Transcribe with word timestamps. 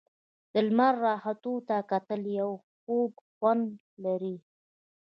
د 0.53 0.55
لمر 0.67 0.93
راختو 1.05 1.53
ته 1.67 1.77
کتل 1.91 2.21
یو 2.39 2.51
خوږ 2.81 3.11
خوند 3.33 3.65
لري. 4.03 4.35